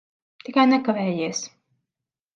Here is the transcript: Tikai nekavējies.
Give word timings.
Tikai 0.47 0.63
nekavējies. 0.71 1.45